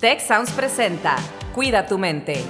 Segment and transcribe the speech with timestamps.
[0.00, 1.16] Tech Sounds presenta
[1.56, 2.44] Cuida tu mente.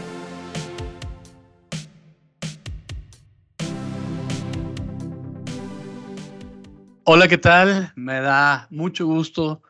[7.04, 7.90] Hola, ¿qué tal?
[7.96, 9.62] Me da mucho gusto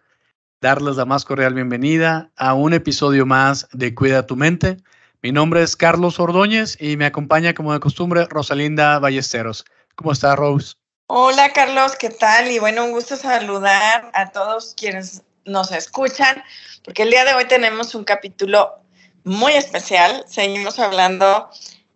[0.60, 4.78] darles la más cordial bienvenida a un episodio más de Cuida tu mente.
[5.22, 9.64] Mi nombre es Carlos Ordóñez y me acompaña como de costumbre Rosalinda Ballesteros.
[9.94, 10.74] ¿Cómo está Rose?
[11.06, 12.50] Hola Carlos, ¿qué tal?
[12.50, 16.42] Y bueno, un gusto saludar a todos quienes nos escuchan,
[16.84, 18.78] porque el día de hoy tenemos un capítulo
[19.24, 20.24] muy especial.
[20.28, 21.50] Seguimos hablando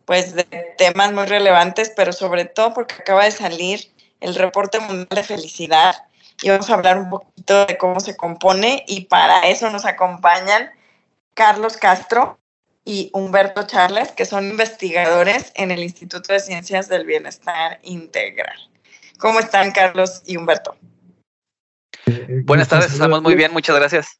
[0.04, 0.44] pues de
[0.76, 5.94] temas muy relevantes, pero sobre todo porque acaba de salir el reporte mundial de felicidad
[6.42, 10.70] y vamos a hablar un poquito de cómo se compone y para eso nos acompañan
[11.34, 12.38] Carlos Castro
[12.84, 18.58] y Humberto Charles, que son investigadores en el Instituto de Ciencias del Bienestar Integral.
[19.18, 20.76] ¿Cómo están Carlos y Humberto?
[22.44, 24.18] Buenas tardes, estamos muy bien, muchas gracias.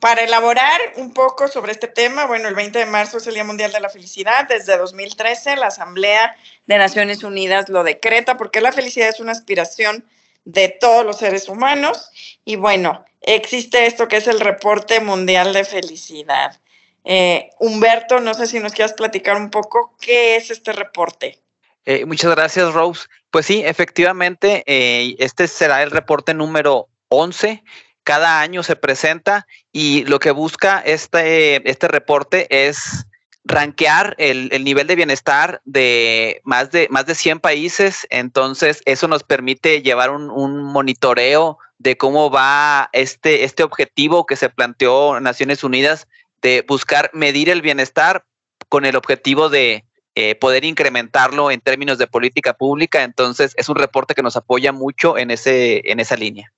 [0.00, 3.44] Para elaborar un poco sobre este tema, bueno, el 20 de marzo es el Día
[3.44, 4.48] Mundial de la Felicidad.
[4.48, 10.04] Desde 2013 la Asamblea de Naciones Unidas lo decreta porque la felicidad es una aspiración
[10.44, 12.10] de todos los seres humanos.
[12.44, 16.58] Y bueno, existe esto que es el Reporte Mundial de Felicidad.
[17.04, 21.38] Eh, Humberto, no sé si nos quieras platicar un poco qué es este reporte.
[21.84, 23.06] Eh, muchas gracias, Rose.
[23.30, 27.62] Pues sí, efectivamente, eh, este será el reporte número 11.
[28.04, 33.06] Cada año se presenta y lo que busca este, este reporte es
[33.44, 38.06] rankear el, nivel de bienestar de más de más de 100 países.
[38.10, 44.36] Entonces, eso nos permite llevar un, un, monitoreo de cómo va este, este objetivo que
[44.36, 46.06] se planteó Naciones Unidas
[46.40, 48.24] de buscar medir el bienestar
[48.68, 53.02] con el objetivo de eh, poder incrementarlo en términos de política pública.
[53.02, 56.52] Entonces, es un reporte que nos apoya mucho en, ese, en esa línea.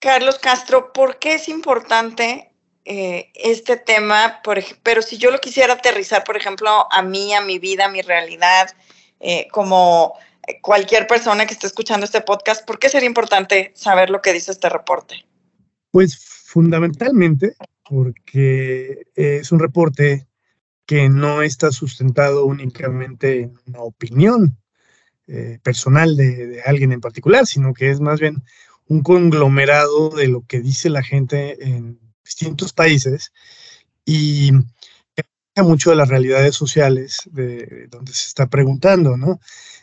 [0.00, 2.50] Carlos Castro, ¿por qué es importante
[2.84, 4.40] eh, este tema?
[4.82, 8.00] Pero si yo lo quisiera aterrizar, por ejemplo, a mí, a mi vida, a mi
[8.00, 8.70] realidad,
[9.20, 10.14] eh, como
[10.62, 14.50] cualquier persona que esté escuchando este podcast, ¿por qué sería importante saber lo que dice
[14.50, 15.26] este reporte?
[15.90, 17.54] Pues fundamentalmente
[17.84, 20.26] porque es un reporte
[20.86, 24.56] que no está sustentado únicamente en una opinión
[25.28, 28.42] eh, personal de, alguien en particular, sino que es más bien
[28.90, 33.32] un conglomerado de lo que dice la gente en distintos países
[34.04, 34.50] y
[35.62, 39.40] mucho de las realidades sociales de donde se está preguntando, ¿no?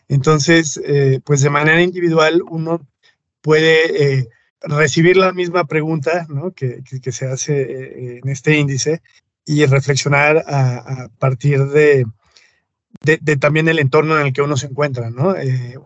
[0.09, 2.85] Entonces, eh, pues de manera individual uno
[3.41, 4.29] puede eh,
[4.61, 9.01] recibir la misma pregunta que, se hace eh, en este índice
[9.45, 12.05] y reflexionar a, partir de,
[13.01, 15.09] de, también el entorno en el que uno se encuentra.
[15.09, 15.35] ¿no?
[15.35, 15.77] Eh,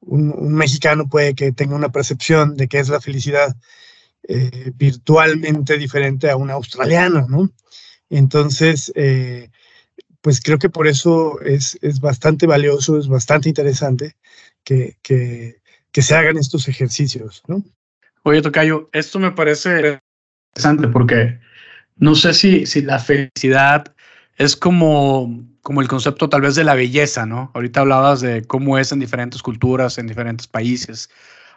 [0.00, 3.56] un, mexicano puede que tenga una percepción de que es la felicidad
[4.28, 7.26] eh, virtualmente diferente a un australiano.
[7.28, 7.50] ¿no?
[8.10, 8.92] Entonces,
[10.20, 14.16] pues creo que por eso es, es, bastante valioso, es bastante interesante
[14.64, 15.58] que, que
[15.92, 17.64] que se hagan estos ejercicios, ¿no?
[18.22, 20.00] Oye, Tocayo, esto me parece
[20.54, 21.40] interesante porque
[21.96, 23.94] no sé si, si la felicidad
[24.38, 27.50] es como, como el concepto tal vez de la belleza, ¿no?
[27.54, 31.10] Ahorita hablabas de cómo es en diferentes culturas, en diferentes países.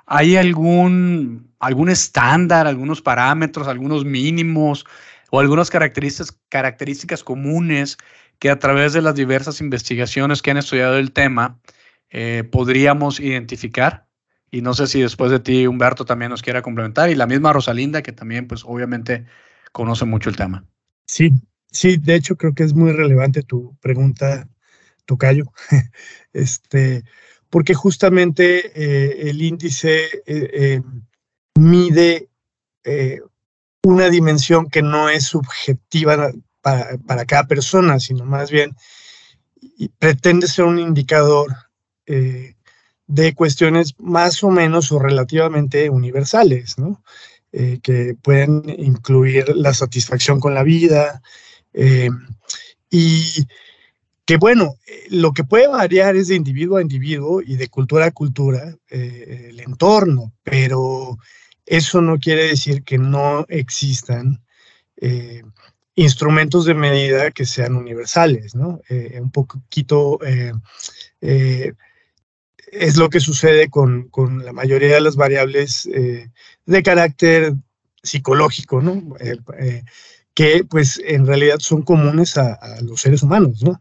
[0.07, 4.85] ¿Hay algún, algún estándar, algunos parámetros, algunos mínimos
[5.29, 7.97] o algunas características, características comunes
[8.39, 11.59] que a través de las diversas investigaciones que han estudiado el tema
[12.09, 14.07] eh, podríamos identificar?
[14.49, 17.53] Y no sé si después de ti Humberto también nos quiera complementar y la misma
[17.53, 19.25] Rosalinda que también pues obviamente
[19.71, 20.65] conoce mucho el tema.
[21.05, 21.31] Sí,
[21.71, 24.47] sí, de hecho creo que es muy relevante tu pregunta,
[25.05, 25.51] Tocayo,
[26.33, 27.03] este,
[27.51, 30.81] porque justamente eh, el índice eh, eh,
[31.55, 32.29] mide
[33.83, 38.75] una dimensión que no es subjetiva para, para, cada persona, sino más bien
[39.99, 41.53] pretende ser un indicador
[42.07, 47.03] de cuestiones más o menos o relativamente universales, ¿no?
[47.51, 51.21] Que pueden incluir la satisfacción con la vida
[51.73, 52.09] eh,
[52.89, 53.47] y
[54.25, 54.75] que bueno,
[55.09, 59.47] lo que puede variar es de individuo a individuo y de cultura a cultura, eh,
[59.49, 61.17] el entorno, pero
[61.65, 64.41] eso no quiere decir que no existan
[65.95, 68.81] instrumentos de medida que sean universales, ¿no?
[69.19, 70.19] un poquito
[72.71, 74.09] es lo que sucede con,
[74.43, 76.29] la mayoría de las variables eh,
[76.65, 77.53] de carácter
[78.01, 79.15] psicológico, ¿no?
[80.35, 83.79] Eh, eh, que pues en realidad son comunes a, los seres humanos, ¿no?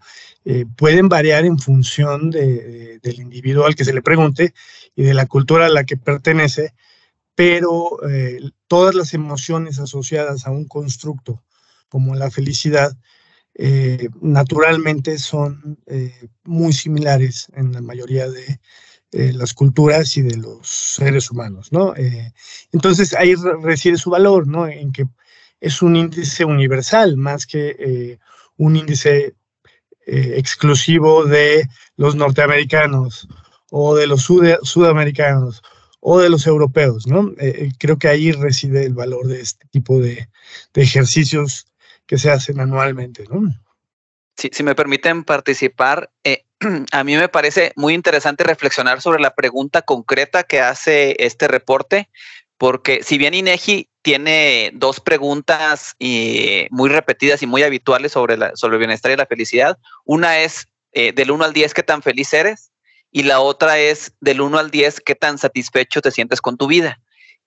[0.76, 4.52] pueden variar en función del individuo al que se le pregunte
[4.96, 6.74] y de la cultura a la que pertenece,
[7.34, 7.98] pero
[8.66, 11.42] todas las emociones asociadas a un constructo
[11.88, 12.96] como la felicidad,
[13.54, 18.58] eh, naturalmente son eh, muy similares en la mayoría de
[19.12, 21.94] las culturas y de los seres humanos, ¿no?
[22.70, 24.68] entonces ahí reside su valor, ¿no?
[24.68, 25.04] En que
[25.60, 28.18] es un índice universal más que
[28.56, 29.34] un índice
[30.06, 33.28] exclusivo de los norteamericanos
[33.70, 34.22] o de los
[34.62, 35.62] sudamericanos
[36.00, 37.30] o de los europeos, ¿no?
[37.38, 40.28] Eh, eh, creo que ahí reside el valor de este tipo de,
[40.74, 41.66] ejercicios
[42.06, 43.24] que se hacen anualmente,
[44.34, 46.44] si me permiten participar, eh,
[46.92, 52.08] a mí me parece muy interesante reflexionar sobre la pregunta concreta que hace este reporte,
[52.56, 55.94] porque si bien INEGI tiene dos preguntas
[56.70, 61.30] muy repetidas y muy habituales sobre, sobre el bienestar y la felicidad, una es del
[61.30, 62.70] 1 al 10, ¿qué tan feliz eres?
[63.10, 66.66] y la otra es del 1 al 10, qué tan satisfecho te sientes con tu
[66.66, 67.00] vida.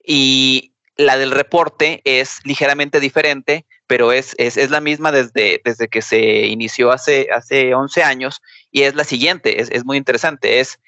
[0.04, 5.88] Y la del reporte es ligeramente diferente, pero es, es, es la misma desde, desde
[5.88, 8.42] que se inició hace, hace 11 años
[8.72, 10.80] y es la siguiente, es, es muy interesante, es,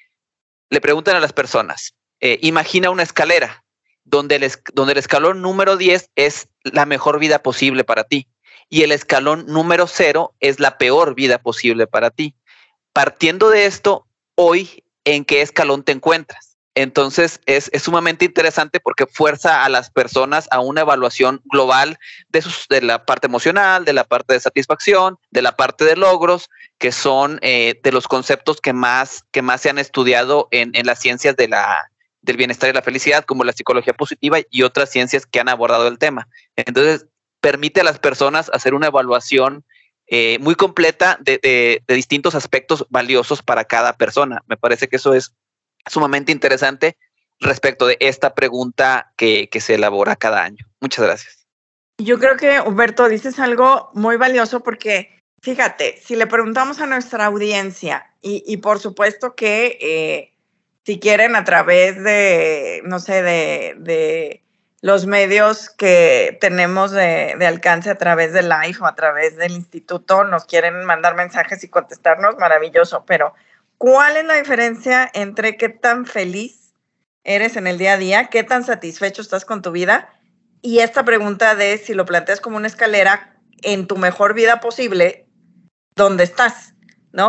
[0.70, 3.64] le preguntan a las personas, eh, imagina una escalera
[4.06, 8.28] donde el, donde el escalón número 10 es la mejor vida posible para ti
[8.68, 12.34] y el escalón número 0 es la peor vida posible para ti.
[12.92, 16.56] Partiendo de esto, hoy en qué escalón te encuentras.
[16.74, 21.98] Entonces es, sumamente interesante porque fuerza a las personas a una evaluación global
[22.28, 25.96] de, sus, de la parte emocional, de la parte de satisfacción, de la parte de
[25.96, 30.72] logros, que son eh, de los conceptos que más, que más se han estudiado en,
[30.74, 31.90] en las ciencias de la,
[32.26, 35.88] del bienestar y la felicidad, como la psicología positiva y otras ciencias que han abordado
[35.88, 36.28] el tema.
[36.56, 37.06] Entonces,
[37.40, 39.64] permite a las personas hacer una evaluación
[40.08, 44.42] eh, muy completa de, distintos aspectos valiosos para cada persona.
[44.46, 45.32] Me parece que eso es
[45.86, 46.96] sumamente interesante
[47.40, 50.66] respecto de esta pregunta que, se elabora cada año.
[50.80, 51.46] Muchas gracias.
[51.98, 57.26] Yo creo que, Humberto, dices algo muy valioso porque, fíjate, si le preguntamos a nuestra
[57.26, 60.35] audiencia, y, por supuesto que eh,
[60.86, 64.46] si quieren a través de, no sé, de
[64.86, 70.22] los medios que tenemos de, alcance a través del live o a través del instituto
[70.22, 73.34] nos quieren mandar mensajes y contestarnos, maravilloso, pero
[73.78, 76.72] ¿cuál es la diferencia entre qué tan feliz
[77.24, 80.08] eres en el día a día, qué tan satisfecho estás con tu vida?
[80.62, 85.26] Y esta pregunta de si lo planteas como una escalera en tu mejor vida posible,
[85.96, 86.75] ¿dónde estás?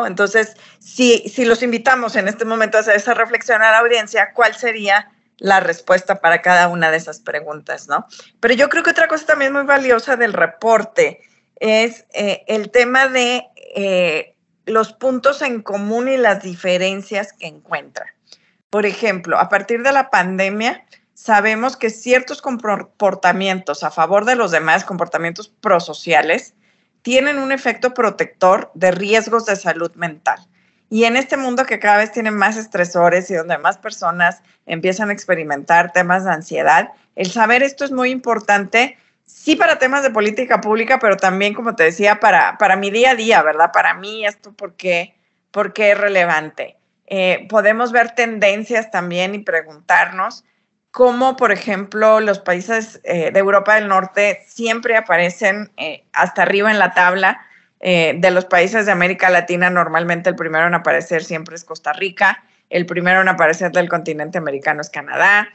[0.05, 4.33] Entonces, si, si los invitamos en este momento a hacer esa reflexión a la audiencia,
[4.33, 8.07] ¿cuál sería la respuesta para cada una de esas preguntas, ¿no?
[8.39, 11.21] Pero yo creo que otra cosa también muy valiosa del reporte
[11.59, 13.45] es eh, el tema de
[13.75, 14.35] eh,
[14.65, 18.13] los puntos en común y las diferencias que encuentra.
[18.69, 24.51] Por ejemplo, a partir de la pandemia, sabemos que ciertos comportamientos a favor de los
[24.51, 26.53] demás, comportamientos prosociales,
[27.07, 30.45] tienen un efecto protector de riesgos de salud mental.
[30.89, 35.09] Y en este mundo que cada vez tiene más estresores y donde más personas empiezan
[35.09, 40.09] a experimentar temas de ansiedad, el saber esto es muy importante, sí para temas de
[40.09, 43.71] política pública, pero también, como te decía, para, para mi día a día, ¿verdad?
[43.71, 45.15] Para mí esto, ¿por qué,
[45.53, 46.75] es relevante?
[47.05, 50.43] Eh, podemos ver tendencias también y preguntarnos
[50.97, 56.71] cómo, por ejemplo, los países eh, de Europa del Norte siempre aparecen eh, hasta arriba
[56.71, 57.39] en la tabla
[57.79, 61.93] eh, de los países de América Latina, normalmente el primero en aparecer siempre es Costa
[61.93, 65.47] Rica, el primero en aparecer del continente americano es Canadá.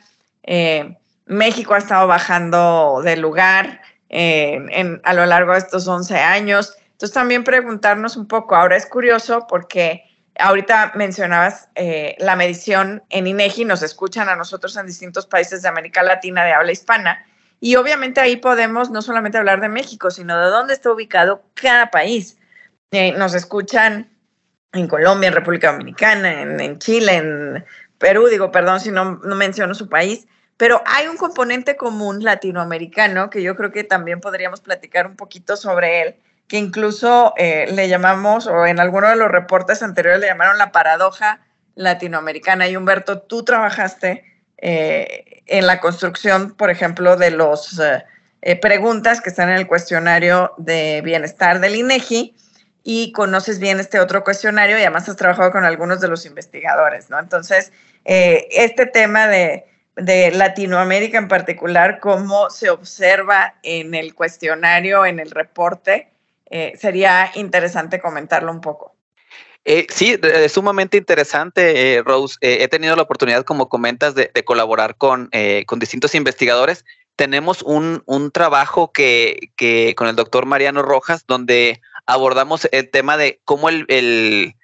[1.27, 3.81] México ha estado bajando de lugar
[4.13, 6.77] a lo largo de estos 11 años.
[6.93, 10.05] Entonces también preguntarnos un poco, ahora es curioso porque
[10.43, 11.69] ahorita mencionabas
[12.19, 16.53] la medición en INEGI, nos escuchan a nosotros en distintos países de América Latina de
[16.53, 17.25] habla hispana
[17.65, 21.93] y obviamente ahí podemos no solamente hablar de México, sino de dónde está ubicado cada
[21.93, 22.37] país.
[22.91, 24.11] Eh, nos escuchan
[24.73, 27.65] en Colombia, en República Dominicana, en, Chile, en
[27.99, 33.45] Perú, digo, perdón si no menciono su país, pero hay un componente común latinoamericano que
[33.45, 36.17] yo creo que también podríamos platicar un poquito sobre él,
[36.53, 40.71] que incluso eh, le llamamos, o en alguno de los reportes anteriores le llamaron la
[40.71, 41.41] paradoja
[41.77, 42.69] latinoamericana.
[42.69, 44.23] Y Humberto, tú trabajaste
[44.59, 47.81] eh, en la construcción, por ejemplo, de las
[48.43, 52.37] eh, preguntas que están en el cuestionario de bienestar del INEGI
[52.85, 57.09] y conoces bien este otro cuestionario y además has trabajado con algunos de los investigadores,
[57.09, 57.19] ¿no?
[57.19, 57.73] Entonces,
[58.05, 59.65] este tema de,
[59.97, 66.13] de Latinoamérica en particular, cómo se observa en el cuestionario, en el reporte,
[66.79, 68.95] sería interesante comentarlo un poco.
[69.65, 72.37] Eh, sí, es sumamente interesante, eh, Rose.
[72.41, 75.31] Eh, he tenido la oportunidad, como comentas, de, colaborar con,
[75.67, 76.85] con, distintos investigadores,
[77.17, 79.53] tenemos un, trabajo que,
[79.97, 84.55] con el doctor Mariano Rojas, donde abordamos el tema de cómo el,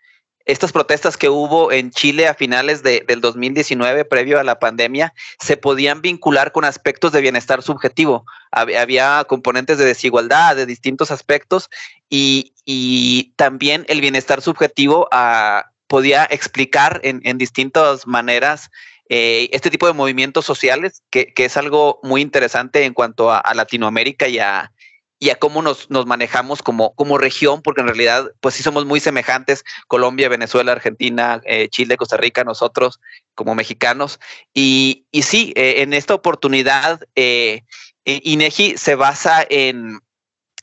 [0.49, 5.59] estas protestas que hubo en Chile a finales del 2019, previo a la pandemia, se
[5.59, 8.25] podían vincular con aspectos de bienestar subjetivo.
[8.51, 11.69] Había, componentes de desigualdad, de distintos aspectos,
[12.09, 18.71] y, también el bienestar subjetivo ah, podía explicar en, en distintas maneras
[19.11, 24.29] eh, este tipo de movimientos sociales, que, es algo muy interesante en cuanto a, Latinoamérica
[24.29, 24.71] y a,
[25.19, 28.87] y a cómo nos, nos, manejamos como, como región, porque en realidad, pues sí somos
[28.87, 33.01] muy semejantes, Colombia, Venezuela, Argentina, eh, Chile, Costa Rica, nosotros
[33.35, 34.21] como mexicanos.
[34.55, 37.01] Y, y sí, eh, en esta oportunidad,
[38.05, 40.01] INEGI se basa en,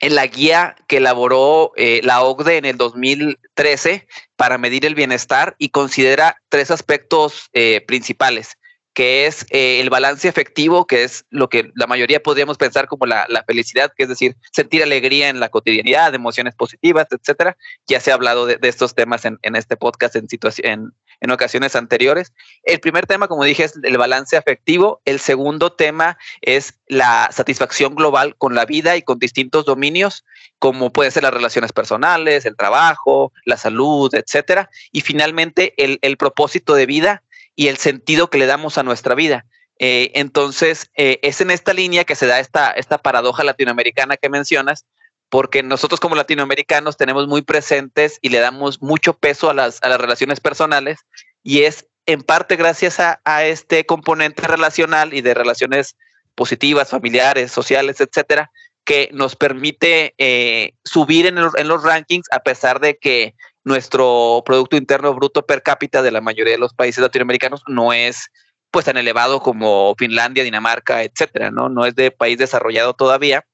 [0.02, 5.56] en la guía que elaboró eh, la OCDE en el 2013 para medir el bienestar
[5.58, 8.58] y considera tres aspectos eh, principales
[8.96, 13.06] que es eh, el balance efectivo, que es lo que la mayoría podríamos pensar como
[13.06, 17.58] la, felicidad, que es decir, sentir alegría en la cotidianidad, emociones positivas, etcétera.
[17.88, 22.32] Ya se ha hablado de, estos temas en, este podcast en, situación, en, ocasiones anteriores.
[22.64, 25.02] El primer tema, como dije, es el balance afectivo.
[25.04, 30.24] El segundo tema es la satisfacción global con la vida y con distintos dominios,
[30.58, 34.70] como pueden ser las relaciones personales, el trabajo, la salud, etcétera.
[34.94, 37.24] Y finalmente, el, el propósito de vida
[37.56, 39.46] y el sentido que le damos a nuestra vida.
[39.80, 44.30] Eh, entonces, eh, es en esta línea que se da esta, esta paradoja latinoamericana que
[44.30, 44.86] mencionas,
[45.30, 49.90] porque nosotros como latinoamericanos tenemos muy presentes y le damos mucho peso a las, a
[49.90, 51.00] las relaciones personales
[51.44, 55.96] y es en parte gracias a, este componente relacional y de relaciones
[56.36, 58.52] positivas, familiares, sociales, etcétera,
[58.84, 63.34] que nos permite eh, subir en, en, los rankings a pesar de que
[63.66, 68.30] nuestro Producto Interno Bruto per cápita de la mayoría de los países latinoamericanos no es
[68.72, 71.70] pues tan elevado como Finlandia, Dinamarca, etcétera, ¿no?
[71.70, 73.46] No es de país desarrollado todavía.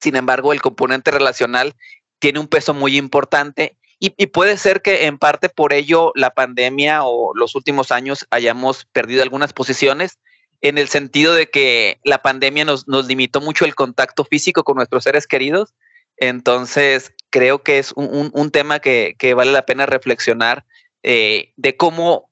[0.00, 1.74] Sin embargo, el componente relacional
[2.18, 7.04] tiene un peso muy importante y, puede ser que en parte por ello la pandemia
[7.04, 10.18] o los últimos años hayamos perdido algunas posiciones
[10.60, 14.76] en el sentido de que la pandemia nos, nos limitó mucho el contacto físico con
[14.76, 15.74] nuestros seres queridos.
[16.16, 20.64] Entonces, creo que es un, tema que, vale la pena reflexionar
[21.02, 22.30] eh, de cómo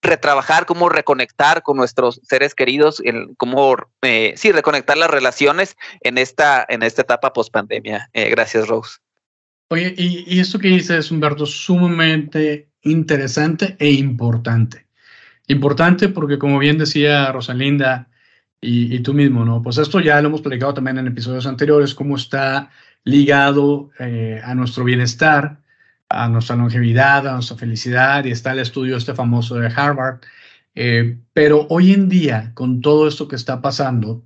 [0.00, 3.02] retrabajar, cómo reconectar con nuestros seres queridos,
[3.36, 8.08] cómo eh, sí, reconectar las relaciones en esta, en esta etapa post pandemia.
[8.14, 9.00] Eh, gracias, Rose.
[9.68, 14.86] Oye, y, y esto que dices, Humberto, sumamente interesante e importante.
[15.46, 18.08] Importante porque, como bien decía Rosalinda
[18.62, 19.62] y, y, tú mismo, ¿no?
[19.62, 22.70] Pues esto ya lo hemos platicado también en episodios anteriores, cómo está
[23.06, 25.60] ligado eh, a nuestro bienestar,
[26.08, 30.18] a nuestra longevidad, a nuestra felicidad, y está el estudio este famoso de Harvard.
[30.74, 34.24] Eh, pero hoy en día, con todo esto que está pasando,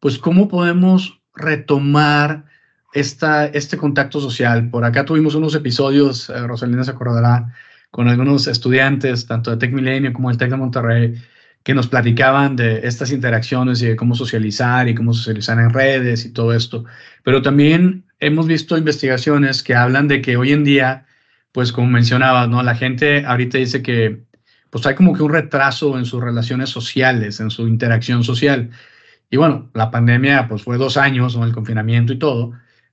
[0.00, 2.44] pues cómo podemos retomar
[2.92, 4.70] esta, este contacto social.
[4.70, 7.54] Por acá tuvimos unos episodios, eh, Rosalina se acordará,
[7.92, 11.14] con algunos estudiantes, tanto de Tech Milenio como del Tech de Monterrey,
[11.62, 16.24] que nos platicaban de estas interacciones y de cómo socializar y cómo socializar en redes
[16.24, 16.84] y todo esto.
[17.22, 21.06] Pero también hemos visto investigaciones que hablan de que hoy en día,
[21.52, 22.62] pues como mencionaba, ¿no?
[22.62, 24.24] La gente ahorita dice que
[24.70, 28.70] pues hay como que un retraso en sus relaciones sociales, en su interacción social.
[29.30, 31.44] Y bueno, la pandemia pues fue dos años, ¿no?
[31.44, 32.52] El confinamiento y todo,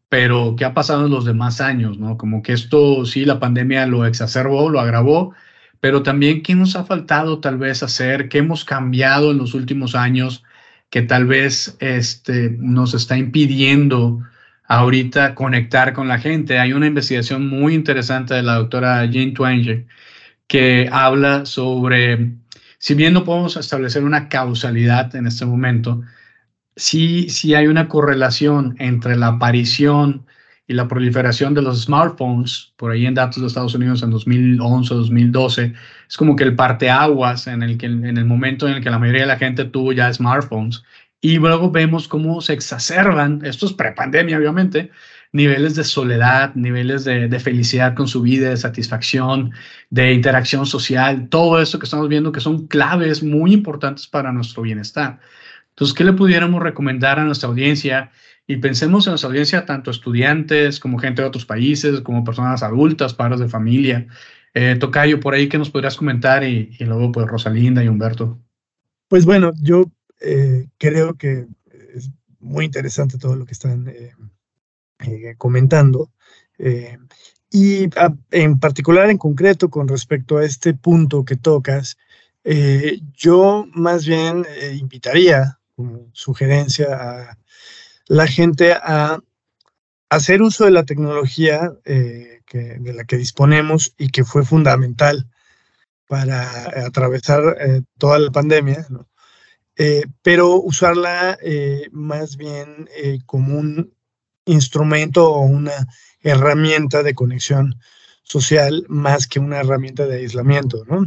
[0.09, 2.17] pero ¿qué ha pasado en los demás años, ¿no?
[2.17, 5.33] Como que esto sí, la pandemia lo exacerbó, lo agravó,
[5.79, 9.95] pero también qué nos ha faltado tal vez hacer, qué hemos cambiado en los últimos
[9.95, 10.43] años
[10.89, 14.21] que tal vez este, nos está impidiendo
[14.65, 16.59] ahorita conectar con la gente.
[16.59, 19.85] Hay una investigación muy interesante de la doctora Jane Twanger
[20.47, 22.33] que habla sobre,
[22.77, 26.01] si bien no podemos establecer una causalidad en este momento,
[26.75, 30.25] sí, sí hay una correlación entre la aparición
[30.67, 34.93] y la proliferación de los smartphones, por ahí en datos de Estados Unidos en 2011,
[34.93, 35.73] 2012,
[36.07, 38.99] es como que el parteaguas en el, que, en el momento en el que la
[38.99, 40.83] mayoría de la gente tuvo ya smartphones.
[41.25, 44.91] Y luego vemos cómo se exacerban, esto es prepandemia obviamente,
[45.31, 49.53] niveles de soledad, niveles de, felicidad con su vida, de satisfacción,
[49.89, 54.63] de interacción social, todo esto que estamos viendo que son claves muy importantes para nuestro
[54.63, 55.21] bienestar.
[55.69, 58.11] Entonces, ¿qué le pudiéramos recomendar a nuestra audiencia?
[58.45, 63.13] Y pensemos en nuestra audiencia, tanto estudiantes como gente de otros países, como personas adultas,
[63.13, 64.07] padres de familia.
[64.53, 68.41] Eh, Tocayo, por ahí que nos podrías comentar y, luego pues Rosalinda y Humberto.
[69.07, 69.85] Pues bueno, yo
[70.23, 71.47] eh, creo que
[71.95, 74.13] es muy interesante todo lo que están eh,
[75.37, 76.11] comentando.
[77.51, 77.89] y
[78.31, 81.97] en particular, en concreto, con respecto a este punto que tocas,
[83.13, 84.45] yo más bien
[84.79, 87.37] invitaría como sugerencia a
[88.07, 89.19] la gente a
[90.09, 95.27] hacer uso de la tecnología eh, de la que disponemos y que fue fundamental
[96.07, 98.85] para atravesar eh, toda la pandemia,
[99.77, 101.37] eh, pero usarla
[101.91, 102.87] más bien
[103.25, 103.93] como un
[104.45, 105.87] instrumento o una
[106.21, 107.79] herramienta de conexión
[108.23, 111.05] social más que una herramienta de aislamiento, ¿no?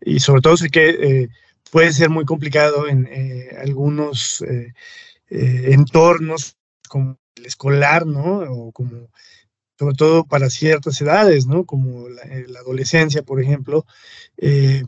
[0.00, 1.28] y sobre todo sé que
[1.70, 3.08] puede ser muy complicado en
[3.58, 4.44] algunos
[5.30, 6.56] entornos
[6.88, 8.38] como el escolar, ¿no?
[8.38, 9.08] O como,
[9.78, 11.64] sobre todo para ciertas edades, ¿no?
[11.64, 13.86] Como la, eh, adolescencia, por ejemplo,
[14.36, 14.84] eh,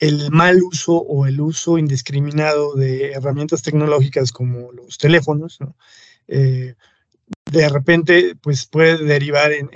[0.00, 5.76] el mal uso o el uso indiscriminado de herramientas tecnológicas como los teléfonos, ¿no?
[6.26, 6.74] Eh,
[7.50, 9.70] de repente, pues puede derivar en,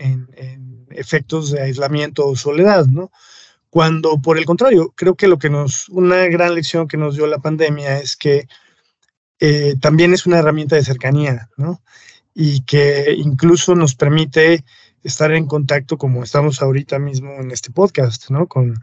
[0.90, 3.10] efectos de aislamiento o soledad, ¿no?
[3.68, 7.26] Cuando, por el contrario, creo que lo que nos, una gran lección que nos dio
[7.26, 8.46] la pandemia es que
[9.40, 11.82] eh, también es una herramienta de cercanía, ¿no?
[12.32, 14.64] Y que incluso nos permite
[15.02, 18.46] estar en contacto como estamos ahorita mismo en este podcast, ¿no?
[18.46, 18.78] Con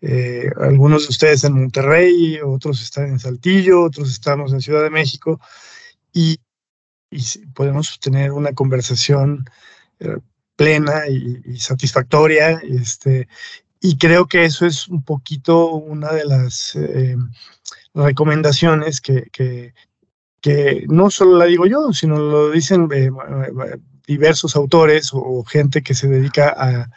[0.00, 4.90] eh, algunos de ustedes en Monterrey, otros están en Saltillo, otros estamos en Ciudad de
[4.90, 5.40] México
[6.12, 6.40] y,
[7.54, 9.48] podemos tener una conversación
[10.00, 10.18] eh,
[10.56, 12.60] plena y, satisfactoria.
[12.62, 13.28] Este,
[13.80, 16.76] y creo que eso es un poquito una de las
[17.94, 19.30] recomendaciones que,
[20.46, 25.82] que no solo la digo yo, sino lo dicen eh, eh, diversos autores o gente
[25.82, 26.88] que se dedica a,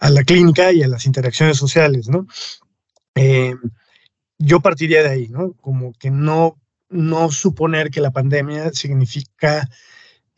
[0.00, 2.26] la clínica y a las interacciones sociales, ¿no?
[3.14, 3.54] Eh,
[4.38, 5.52] yo partiría de ahí, ¿no?
[5.54, 6.58] Como que no,
[6.88, 9.68] no suponer que la pandemia significa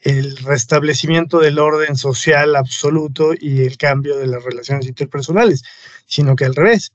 [0.01, 5.63] el restablecimiento del orden social absoluto y el cambio de las relaciones interpersonales,
[6.07, 6.93] sino que al revés,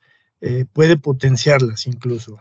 [0.74, 2.40] puede potenciarlas incluso.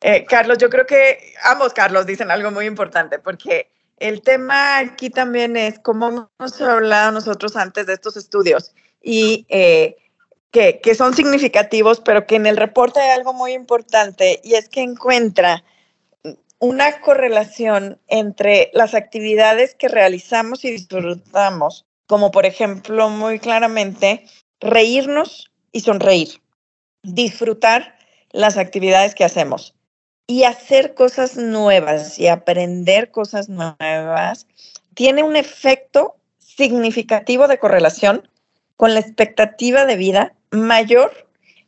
[0.00, 5.08] Eh, Carlos, yo creo que ambos Carlos dicen algo muy importante, porque el tema aquí
[5.08, 9.96] también es cómo hemos hablado nosotros antes de estos estudios y eh,
[10.50, 14.68] que, que, son significativos, pero que en el reporte hay algo muy importante y es
[14.68, 15.62] que encuentra
[16.58, 24.24] una correlación entre las actividades que realizamos y disfrutamos, como por ejemplo muy claramente
[24.60, 26.40] reírnos y sonreír,
[27.02, 27.96] disfrutar
[28.30, 29.74] las actividades que hacemos
[30.26, 34.46] y hacer cosas nuevas y aprender cosas nuevas
[34.94, 38.28] tiene un efecto significativo de correlación
[38.76, 41.12] con la expectativa de vida mayor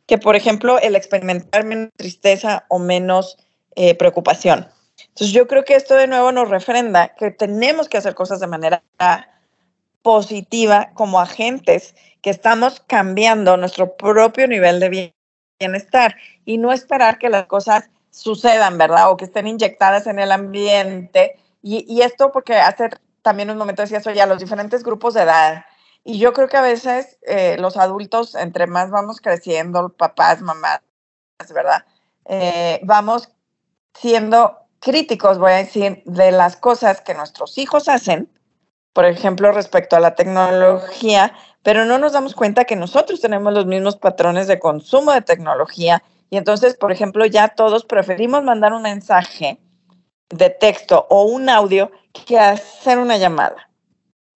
[0.07, 3.37] que, por ejemplo, el experimentar menos tristeza o menos
[3.77, 4.69] eh, preocupación.
[4.99, 8.47] Entonces, yo creo que esto de nuevo nos refrenda que tenemos que hacer cosas de
[8.47, 8.83] manera
[10.03, 15.13] positiva como agentes que estamos cambiando nuestro propio nivel de
[15.61, 19.11] bienestar y no esperar que las cosas sucedan, ¿verdad?
[19.11, 21.37] O que estén inyectadas en el ambiente.
[21.63, 22.91] Y, esto porque hace
[23.23, 25.65] también un momento decía eso ya, los diferentes grupos de edad.
[26.09, 30.81] Y yo creo que a veces eh, los adultos, entre más vamos creciendo, papás, mamás,
[31.55, 31.85] ¿verdad?
[32.25, 33.29] Eh, vamos
[33.93, 38.33] siendo críticos, voy a decir, de las cosas que nuestros hijos hacen,
[38.95, 43.67] por ejemplo, respecto a la tecnología, pero no nos damos cuenta que nosotros tenemos los
[43.67, 48.81] mismos patrones de consumo de tecnología y entonces, por ejemplo, ya todos preferimos mandar un
[48.81, 49.61] mensaje
[50.31, 53.68] de texto o un audio que hacer una llamada.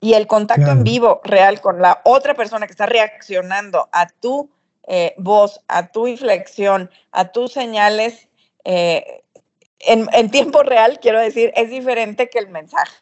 [0.03, 4.51] Y el contacto en vivo real con la otra persona que está reaccionando a tu
[4.89, 8.29] eh, voz, a tu inflexión, a tus señales
[8.65, 9.23] eh,
[9.79, 12.97] en, tiempo real, quiero decir, es diferente que el mensaje,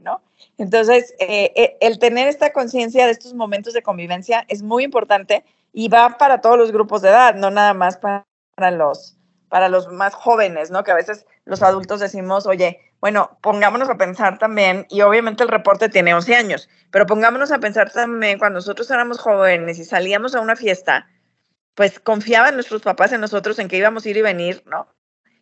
[0.00, 0.22] ¿no?
[0.56, 5.88] Entonces, eh, el tener esta conciencia de estos momentos de convivencia es muy importante y
[5.88, 8.24] va para todos los grupos de edad, no nada más para,
[8.70, 9.18] los,
[9.50, 10.84] para los más jóvenes, ¿no?
[10.84, 15.50] Que a veces los adultos decimos, oye, bueno, pongámonos a pensar también, y obviamente el
[15.50, 20.34] reporte tiene 11 años, pero pongámonos a pensar también cuando nosotros éramos jóvenes y salíamos
[20.34, 21.06] a una fiesta,
[21.74, 24.88] pues confiaban nuestros papás en nosotros en que íbamos a ir y venir, ¿no?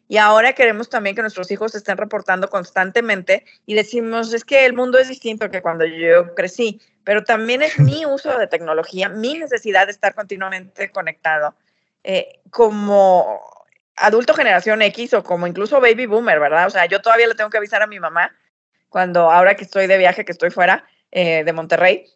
[0.09, 4.73] Y ahora queremos también que nuestros hijos estén reportando constantemente y decimos, es que el
[4.73, 9.35] mundo es distinto que cuando yo crecí pero también es mi uso de tecnología, mi
[9.35, 11.55] necesidad de estar continuamente conectado.
[12.03, 13.62] Eh, como
[13.97, 16.67] adulto generación X o como incluso baby boomer, ¿verdad?
[16.67, 18.35] O sea, yo todavía le tengo que avisar a mi mamá
[18.89, 22.07] cuando ahora que estoy de viaje, que estoy fuera eh, de Monterrey,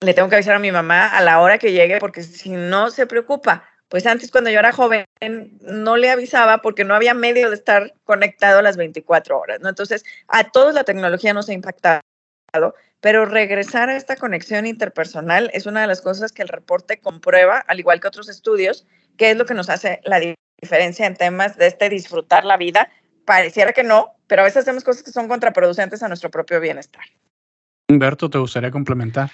[0.00, 2.90] le tengo que avisar a mi mamá a la hora que llegue porque si no
[2.90, 3.64] se preocupa.
[3.88, 5.04] Pues antes cuando yo era joven
[5.60, 9.68] no le avisaba porque no había medio de estar conectado las 24 horas, ¿no?
[9.68, 12.00] Entonces, a todos la tecnología nos ha impactado,
[13.00, 17.58] pero regresar a esta conexión interpersonal es una de las cosas que el reporte comprueba,
[17.58, 20.18] al igual que otros estudios, que es lo que nos hace la
[20.64, 22.88] diferencia en temas de este disfrutar la vida.
[23.24, 27.04] Pareciera que no, pero a veces hacemos cosas que son contraproducentes a nuestro propio bienestar.
[27.88, 29.30] Humberto, ¿te gustaría complementar?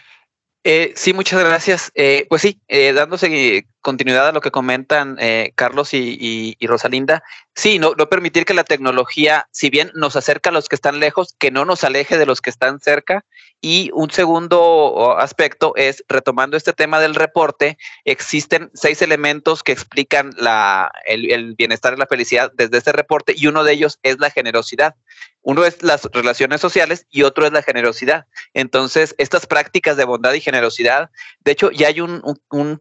[0.63, 1.91] Eh, sí, muchas gracias.
[1.95, 7.23] Eh, pues sí, eh, dándose continuidad a lo que comentan eh, Carlos y, Rosalinda,
[7.55, 11.01] sí, no, no permitir que la tecnología, si bien nos acerca a los que están
[11.01, 13.25] lejos, que no nos aleje de los que están cerca.
[13.63, 20.31] Y un segundo aspecto es, retomando este tema del reporte, existen seis elementos que explican
[20.37, 24.19] la, el, el bienestar y la felicidad desde este reporte y uno de ellos es
[24.19, 24.95] la generosidad.
[25.43, 28.27] Uno es las relaciones sociales y otro es la generosidad.
[28.53, 32.23] Entonces, estas prácticas de bondad y generosidad, de hecho, ya hay un,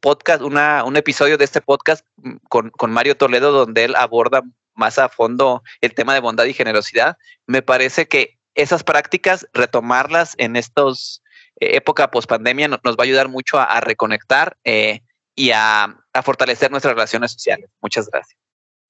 [0.02, 4.41] podcast, una, un episodio de este podcast mm, con, con Mario Toledo donde él aborda
[4.75, 7.17] más a fondo el tema de bondad y generosidad.
[7.47, 11.21] Me parece que esas prácticas, retomarlas en estos
[11.60, 15.02] eh, época post pandemia nos, va a ayudar mucho a, reconectar eh,
[15.36, 17.69] y a, a, fortalecer nuestras relaciones sociales.
[17.82, 18.38] Muchas gracias.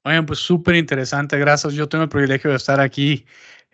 [0.04, 1.74] Oigan, pues súper interesante, gracias.
[1.74, 3.26] Yo tengo el privilegio de estar aquí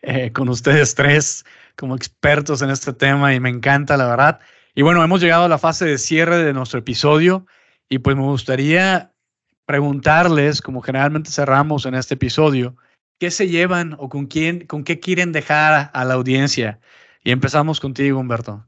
[0.02, 4.40] eh, con ustedes tres como expertos en este tema y me encanta, la verdad.
[4.74, 7.46] Y bueno, hemos llegado a la fase de cierre de nuestro episodio
[7.90, 9.14] y pues me gustaría
[9.66, 12.76] preguntarles, como generalmente cerramos en este episodio,
[13.20, 16.80] ¿qué se llevan o con quién, con qué quieren dejar a la audiencia?
[17.24, 18.66] Y empezamos contigo, Humberto.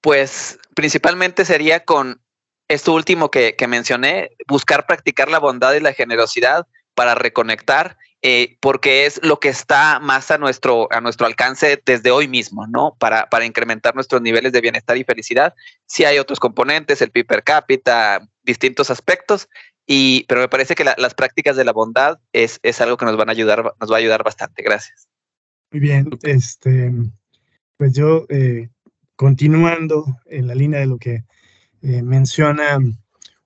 [0.00, 2.20] Pues principalmente sería con
[2.68, 7.96] esto último que, que mencioné, buscar practicar la bondad y la generosidad para reconectar
[8.28, 12.66] eh, porque es lo que está más a nuestro, a nuestro alcance desde hoy mismo,
[12.66, 12.96] ¿no?
[12.98, 15.54] Para, para incrementar nuestros niveles de bienestar y felicidad.
[15.86, 19.48] Sí hay otros componentes, el PIB per cápita, distintos aspectos,
[19.86, 23.16] y, pero me parece que las prácticas de la bondad es, es algo que nos
[23.16, 24.62] van a ayudar, nos va a ayudar bastante.
[24.64, 25.06] Gracias.
[25.70, 26.90] Muy bien, este,
[27.76, 28.70] pues yo eh,
[29.14, 31.22] continuando en la línea de lo que
[31.82, 32.78] eh, menciona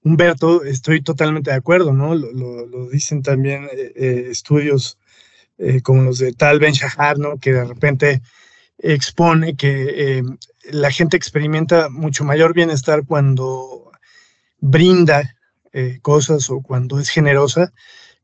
[0.02, 2.14] Humberto, estoy totalmente de acuerdo, ¿no?
[2.14, 4.98] Lo, dicen también eh, eh, estudios
[5.82, 7.36] como los de Tal Ben Shahar, ¿no?
[7.36, 8.22] Que de repente
[8.78, 10.22] expone que
[10.70, 13.92] la gente experimenta mucho mayor bienestar cuando
[14.58, 15.36] brinda
[16.00, 17.74] cosas o cuando es generosa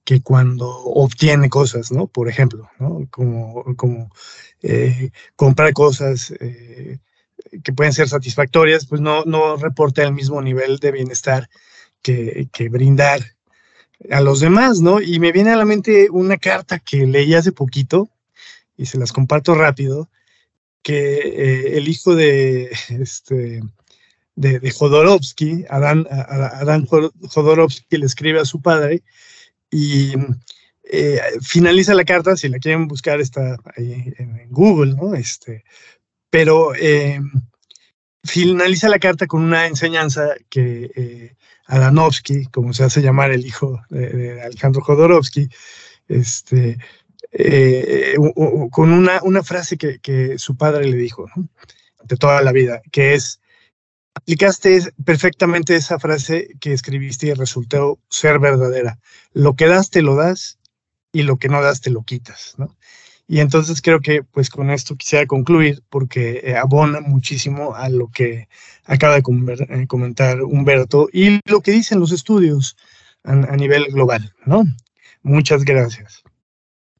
[0.02, 2.06] que cuando obtiene cosas, ¿no?
[2.06, 3.06] Por ejemplo, ¿no?
[3.10, 4.10] Como, como
[5.36, 6.32] comprar cosas
[7.62, 11.48] que pueden ser satisfactorias, pues no, no reporta el mismo nivel de bienestar
[12.02, 13.20] que, brindar
[14.10, 15.00] a los demás, ¿no?
[15.00, 18.08] Y me viene a la mente una carta que leí hace poquito,
[18.76, 20.08] y se las comparto rápido,
[20.82, 23.62] que eh, el hijo de, este,
[24.36, 29.02] de, Jodorowsky, Adán, Adán Jodorowsky, le escribe a su padre
[29.70, 30.12] y
[30.84, 35.14] eh, finaliza la carta, si la quieren buscar está ahí en, Google, ¿no?
[35.14, 35.64] Este,
[36.36, 37.18] pero eh,
[38.22, 43.80] finaliza la carta con una enseñanza que eh, Adanovsky, como se hace llamar el hijo
[43.88, 45.48] de, Alejandro Jodorowsky,
[46.08, 46.76] este,
[47.32, 48.16] eh,
[48.70, 51.24] con una, frase que, su padre le dijo
[52.04, 53.40] de toda la vida, que es,
[54.12, 58.98] aplicaste perfectamente esa frase que escribiste y resultó ser verdadera.
[59.32, 60.58] Lo que das te lo das
[61.12, 62.56] y lo que no das te lo quitas.
[62.58, 62.76] ¿no?
[63.28, 68.08] Y entonces creo que pues con esto quisiera concluir porque eh, abona muchísimo a lo
[68.08, 68.48] que
[68.84, 72.76] acaba de eh, comentar Humberto y lo que dicen los estudios
[73.24, 74.62] a, nivel global, ¿no?
[75.22, 76.22] Muchas gracias.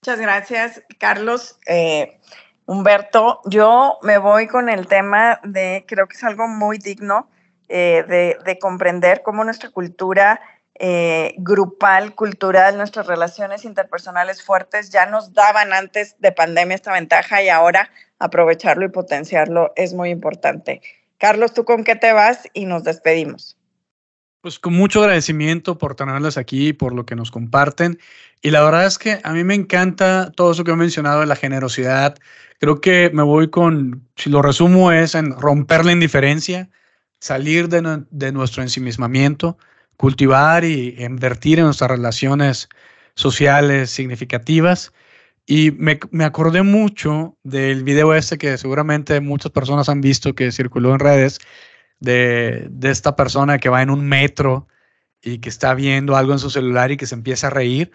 [0.02, 1.58] Muchas gracias, Carlos.
[1.66, 2.18] Eh,
[2.64, 7.30] Humberto, yo me voy con el tema de, creo que es algo muy digno
[7.68, 10.40] de, de comprender cómo nuestra cultura
[10.78, 17.42] eh, grupal, cultural, nuestras relaciones interpersonales fuertes ya nos daban antes de pandemia esta ventaja
[17.42, 20.82] y ahora aprovecharlo y potenciarlo es muy importante.
[21.18, 22.42] Carlos, ¿tú con qué te vas?
[22.52, 23.56] Y nos despedimos.
[24.42, 27.98] Pues con mucho agradecimiento por tenerlas aquí, por lo que nos comparten.
[28.42, 31.36] Y la verdad es que a mí me encanta todo eso que he mencionado la
[31.36, 32.16] generosidad.
[32.60, 36.68] Creo que me voy con, si lo resumo, es en romper la indiferencia,
[37.18, 39.58] salir de, de nuestro ensimismamiento,
[39.96, 42.68] cultivar y invertir en nuestras relaciones
[43.14, 44.92] sociales significativas.
[45.46, 50.52] Y me, me, acordé mucho del video este que seguramente muchas personas han visto que
[50.52, 51.38] circuló en redes
[52.00, 54.66] de, de, esta persona que va en un metro
[55.22, 57.92] y que está viendo algo en su celular y que se empieza a reír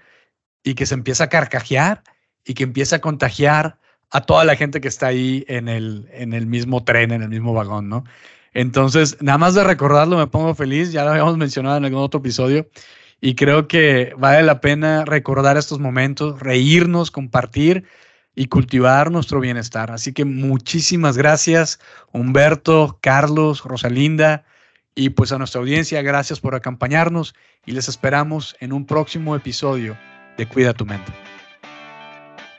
[0.64, 2.04] y que se empieza a carcajear
[2.46, 3.80] y que empieza a contagiar
[4.12, 7.30] a toda la gente que está ahí en el, en el mismo tren, en el
[7.30, 8.04] mismo vagón, ¿no?
[8.54, 12.20] Entonces, nada más de recordarlo me pongo feliz, ya lo habíamos mencionado en algún otro
[12.20, 12.68] episodio,
[13.22, 17.86] y creo que vale la pena recordar estos momentos, reírnos, compartir
[18.36, 19.92] y cultivar nuestro bienestar.
[19.92, 21.80] Así que muchísimas gracias,
[22.12, 24.44] Humberto, Carlos, Rosalinda.
[24.96, 27.34] Y pues a nuestra audiencia, gracias por acompañarnos
[27.66, 29.98] y les esperamos en un próximo episodio
[30.38, 31.14] de Cuida tu mente.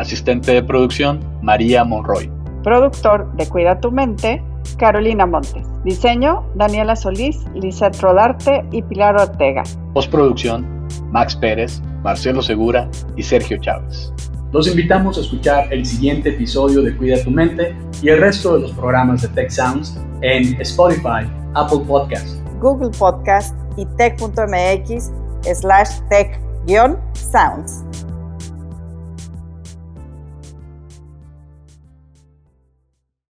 [0.00, 2.30] Asistente de producción, María Monroy.
[2.64, 4.42] Productor de Cuida tu Mente,
[4.78, 5.62] Carolina Montes.
[5.84, 9.62] Diseño, Daniela Solís, Lisette Rodarte y Pilar Ortega.
[9.92, 10.66] Postproducción,
[11.10, 14.10] Max Pérez, Marcelo Segura y Sergio Chávez.
[14.52, 18.60] Los invitamos a escuchar el siguiente episodio de Cuida tu Mente y el resto de
[18.60, 25.10] los programas de Tech Sounds en Spotify, Apple Podcast, Google Podcast y tech.mx
[25.44, 27.84] slash tech-sounds.